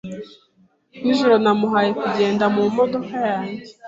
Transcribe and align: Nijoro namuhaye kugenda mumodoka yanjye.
Nijoro 1.03 1.35
namuhaye 1.43 1.91
kugenda 2.01 2.45
mumodoka 2.55 3.15
yanjye. 3.29 3.71